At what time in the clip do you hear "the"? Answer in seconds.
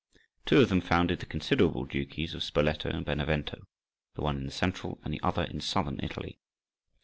1.19-1.27, 4.15-4.21, 5.13-5.21